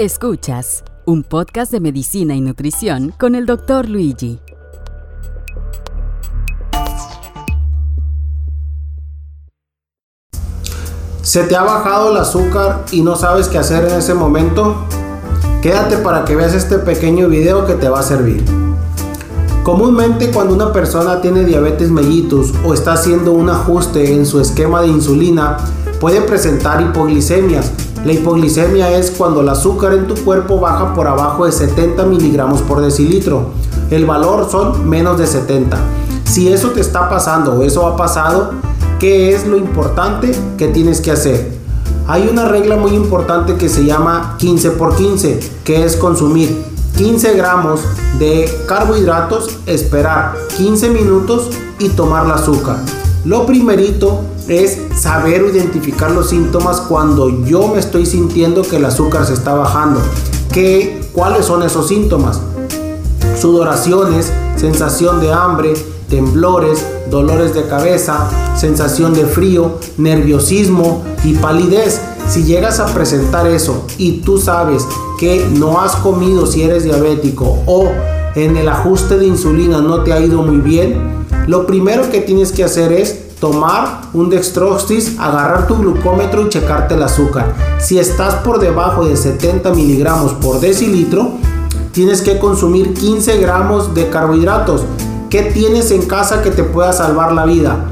Escuchas 0.00 0.82
un 1.04 1.22
podcast 1.22 1.70
de 1.70 1.78
medicina 1.78 2.34
y 2.34 2.40
nutrición 2.40 3.12
con 3.18 3.34
el 3.34 3.44
doctor 3.44 3.86
Luigi. 3.86 4.40
¿Se 11.20 11.42
te 11.42 11.54
ha 11.54 11.64
bajado 11.64 12.12
el 12.12 12.16
azúcar 12.16 12.86
y 12.90 13.02
no 13.02 13.14
sabes 13.14 13.48
qué 13.48 13.58
hacer 13.58 13.84
en 13.90 13.98
ese 13.98 14.14
momento? 14.14 14.86
Quédate 15.60 15.98
para 15.98 16.24
que 16.24 16.34
veas 16.34 16.54
este 16.54 16.78
pequeño 16.78 17.28
video 17.28 17.66
que 17.66 17.74
te 17.74 17.90
va 17.90 18.00
a 18.00 18.02
servir. 18.02 18.42
Comúnmente 19.64 20.30
cuando 20.30 20.54
una 20.54 20.72
persona 20.72 21.20
tiene 21.20 21.44
diabetes 21.44 21.90
mellitus 21.90 22.54
o 22.64 22.72
está 22.72 22.94
haciendo 22.94 23.32
un 23.32 23.50
ajuste 23.50 24.14
en 24.14 24.24
su 24.24 24.40
esquema 24.40 24.80
de 24.80 24.88
insulina, 24.88 25.58
puede 26.00 26.22
presentar 26.22 26.80
hipoglicemias, 26.80 27.70
la 28.04 28.14
hipoglicemia 28.14 28.96
es 28.96 29.10
cuando 29.10 29.42
el 29.42 29.48
azúcar 29.50 29.92
en 29.92 30.06
tu 30.06 30.14
cuerpo 30.14 30.58
baja 30.58 30.94
por 30.94 31.06
abajo 31.06 31.44
de 31.44 31.52
70 31.52 32.06
miligramos 32.06 32.62
por 32.62 32.80
decilitro. 32.80 33.50
El 33.90 34.06
valor 34.06 34.48
son 34.50 34.88
menos 34.88 35.18
de 35.18 35.26
70. 35.26 35.76
Si 36.24 36.50
eso 36.50 36.70
te 36.70 36.80
está 36.80 37.10
pasando 37.10 37.52
o 37.54 37.62
eso 37.62 37.86
ha 37.86 37.96
pasado, 37.96 38.52
¿qué 38.98 39.34
es 39.34 39.46
lo 39.46 39.58
importante 39.58 40.34
que 40.56 40.68
tienes 40.68 41.02
que 41.02 41.10
hacer? 41.10 41.52
Hay 42.06 42.26
una 42.26 42.48
regla 42.48 42.76
muy 42.76 42.92
importante 42.92 43.56
que 43.56 43.68
se 43.68 43.84
llama 43.84 44.36
15 44.38 44.70
por 44.70 44.96
15, 44.96 45.38
que 45.62 45.84
es 45.84 45.96
consumir 45.96 46.64
15 46.96 47.36
gramos 47.36 47.80
de 48.18 48.50
carbohidratos, 48.66 49.58
esperar 49.66 50.36
15 50.56 50.88
minutos 50.88 51.50
y 51.78 51.90
tomar 51.90 52.24
el 52.24 52.32
azúcar. 52.32 52.78
Lo 53.26 53.44
primerito 53.44 54.22
es 54.48 54.78
saber 55.00 55.46
identificar 55.50 56.10
los 56.10 56.28
síntomas 56.28 56.78
cuando 56.82 57.30
yo 57.46 57.68
me 57.68 57.78
estoy 57.78 58.04
sintiendo 58.04 58.60
que 58.60 58.76
el 58.76 58.84
azúcar 58.84 59.24
se 59.24 59.32
está 59.32 59.54
bajando. 59.54 59.98
¿Qué, 60.52 61.00
¿Cuáles 61.14 61.46
son 61.46 61.62
esos 61.62 61.88
síntomas? 61.88 62.38
Sudoraciones, 63.40 64.30
sensación 64.56 65.22
de 65.22 65.32
hambre, 65.32 65.72
temblores, 66.10 66.84
dolores 67.10 67.54
de 67.54 67.66
cabeza, 67.66 68.28
sensación 68.54 69.14
de 69.14 69.24
frío, 69.24 69.78
nerviosismo 69.96 71.02
y 71.24 71.32
palidez. 71.32 72.02
Si 72.28 72.44
llegas 72.44 72.78
a 72.78 72.86
presentar 72.92 73.46
eso 73.46 73.86
y 73.96 74.18
tú 74.18 74.36
sabes 74.36 74.86
que 75.18 75.48
no 75.54 75.80
has 75.80 75.96
comido 75.96 76.46
si 76.46 76.62
eres 76.62 76.84
diabético 76.84 77.58
o 77.64 77.90
en 78.34 78.58
el 78.58 78.68
ajuste 78.68 79.16
de 79.16 79.26
insulina 79.26 79.80
no 79.80 80.02
te 80.02 80.12
ha 80.12 80.20
ido 80.20 80.42
muy 80.42 80.58
bien, 80.58 81.24
lo 81.46 81.66
primero 81.66 82.10
que 82.10 82.20
tienes 82.20 82.52
que 82.52 82.64
hacer 82.64 82.92
es 82.92 83.29
tomar 83.40 84.02
un 84.12 84.28
dextrostis, 84.28 85.18
agarrar 85.18 85.66
tu 85.66 85.76
glucómetro 85.76 86.42
y 86.42 86.48
checarte 86.50 86.94
el 86.94 87.02
azúcar. 87.02 87.54
Si 87.78 87.98
estás 87.98 88.34
por 88.36 88.60
debajo 88.60 89.06
de 89.06 89.16
70 89.16 89.72
miligramos 89.72 90.34
por 90.34 90.60
decilitro, 90.60 91.32
tienes 91.92 92.20
que 92.20 92.38
consumir 92.38 92.92
15 92.92 93.38
gramos 93.38 93.94
de 93.94 94.10
carbohidratos. 94.10 94.82
¿Qué 95.30 95.42
tienes 95.42 95.90
en 95.90 96.02
casa 96.02 96.42
que 96.42 96.50
te 96.50 96.64
pueda 96.64 96.92
salvar 96.92 97.32
la 97.32 97.46
vida? 97.46 97.86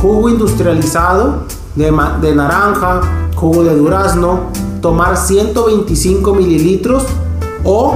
Jugo 0.00 0.28
industrializado 0.28 1.44
de, 1.76 1.96
de 2.20 2.34
naranja, 2.34 3.02
jugo 3.36 3.62
de 3.62 3.76
durazno, 3.76 4.40
tomar 4.80 5.16
125 5.16 6.34
mililitros 6.34 7.04
o 7.62 7.94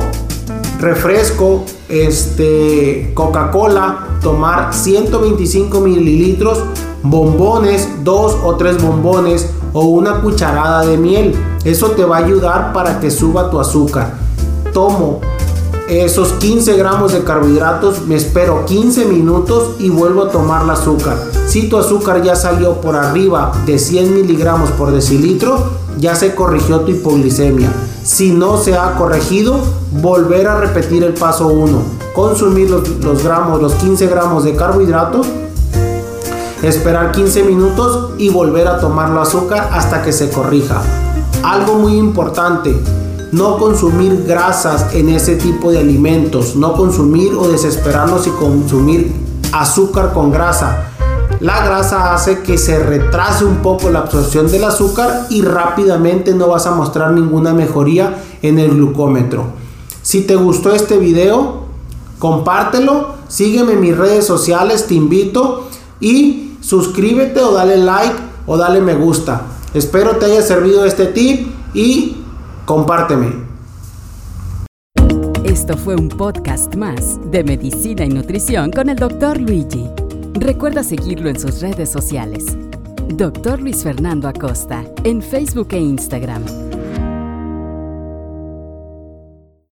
refresco, 0.80 1.64
este, 1.88 3.12
Coca-Cola, 3.14 4.18
tomar 4.22 4.74
125 4.74 5.80
mililitros, 5.80 6.62
bombones, 7.02 7.88
dos 8.04 8.36
o 8.44 8.56
tres 8.56 8.82
bombones 8.82 9.50
o 9.72 9.84
una 9.84 10.20
cucharada 10.20 10.84
de 10.84 10.96
miel. 10.96 11.34
Eso 11.64 11.90
te 11.92 12.04
va 12.04 12.18
a 12.18 12.24
ayudar 12.24 12.72
para 12.72 13.00
que 13.00 13.10
suba 13.10 13.50
tu 13.50 13.60
azúcar. 13.60 14.14
Tomo 14.72 15.20
esos 15.88 16.32
15 16.32 16.76
gramos 16.76 17.12
de 17.12 17.22
carbohidratos, 17.22 18.06
me 18.06 18.16
espero 18.16 18.64
15 18.66 19.04
minutos 19.04 19.76
y 19.78 19.88
vuelvo 19.88 20.24
a 20.24 20.30
tomar 20.30 20.64
el 20.64 20.70
azúcar. 20.70 21.16
Si 21.46 21.68
tu 21.68 21.78
azúcar 21.78 22.22
ya 22.22 22.34
salió 22.34 22.80
por 22.80 22.96
arriba 22.96 23.52
de 23.66 23.78
100 23.78 24.14
miligramos 24.14 24.70
por 24.72 24.90
decilitro, 24.90 25.70
ya 25.98 26.16
se 26.16 26.34
corrigió 26.34 26.80
tu 26.80 26.90
hipoglicemia. 26.90 27.72
Si 28.02 28.32
no 28.32 28.58
se 28.58 28.76
ha 28.76 28.96
corregido, 28.96 29.60
volver 29.92 30.48
a 30.48 30.58
repetir 30.58 31.04
el 31.04 31.14
paso 31.14 31.46
1. 31.46 31.78
Consumir 32.14 32.68
los, 32.68 33.22
gramos, 33.22 33.62
los 33.62 33.74
15 33.74 34.08
gramos 34.08 34.42
de 34.42 34.56
carbohidrato, 34.56 35.20
esperar 36.62 37.12
15 37.12 37.44
minutos 37.44 38.10
y 38.18 38.30
volver 38.30 38.66
a 38.66 38.80
tomar 38.80 39.10
el 39.12 39.18
azúcar 39.18 39.70
hasta 39.72 40.02
que 40.02 40.12
se 40.12 40.30
corrija. 40.30 40.82
Algo 41.44 41.74
muy 41.74 41.96
importante, 41.96 42.76
no 43.32 43.58
consumir 43.58 44.24
grasas 44.26 44.94
en 44.94 45.08
ese 45.08 45.36
tipo 45.36 45.70
de 45.70 45.78
alimentos, 45.78 46.56
no 46.56 46.74
consumir 46.74 47.34
o 47.34 47.48
desesperarnos 47.48 48.26
y 48.26 48.30
consumir 48.30 49.12
azúcar 49.52 50.12
con 50.12 50.30
grasa 50.30 50.92
la 51.40 51.64
grasa 51.66 52.14
hace 52.14 52.40
que 52.40 52.56
se 52.56 52.78
retrase 52.78 53.44
un 53.44 53.56
poco 53.56 53.90
la 53.90 54.00
absorción 54.00 54.50
del 54.50 54.64
azúcar 54.64 55.26
y 55.28 55.42
rápidamente 55.42 56.32
no 56.32 56.48
vas 56.48 56.66
a 56.66 56.70
mostrar 56.70 57.12
ninguna 57.12 57.52
mejoría 57.52 58.22
en 58.40 58.58
el 58.58 58.70
glucómetro. 58.70 59.44
Si 60.00 60.22
te 60.22 60.34
gustó 60.34 60.72
este 60.72 60.96
video, 60.96 61.64
compártelo, 62.18 63.16
sígueme 63.28 63.74
en 63.74 63.80
mis 63.80 63.96
redes 63.96 64.26
sociales, 64.26 64.86
te 64.86 64.94
invito 64.94 65.68
y 66.00 66.54
suscríbete 66.62 67.40
o 67.40 67.52
dale 67.52 67.76
like 67.76 68.16
o 68.46 68.56
dale 68.56 68.80
me 68.80 68.94
gusta. 68.94 69.42
Espero 69.74 70.16
te 70.16 70.26
haya 70.26 70.40
servido 70.40 70.86
este 70.86 71.04
tip 71.06 71.48
y 71.74 72.16
compárteme. 72.66 73.32
Esto 75.44 75.76
fue 75.76 75.94
un 75.94 76.08
podcast 76.08 76.74
más 76.74 77.18
de 77.30 77.44
medicina 77.44 78.04
y 78.04 78.08
nutrición 78.08 78.70
con 78.72 78.90
el 78.90 78.96
doctor 78.96 79.40
Luigi. 79.40 79.88
Recuerda 80.34 80.82
seguirlo 80.82 81.30
en 81.30 81.38
sus 81.38 81.60
redes 81.60 81.90
sociales. 81.90 82.44
Dr. 83.14 83.60
Luis 83.62 83.84
Fernando 83.84 84.28
Acosta, 84.28 84.84
en 85.04 85.22
Facebook 85.22 85.68
e 85.70 85.78
Instagram. 85.78 86.65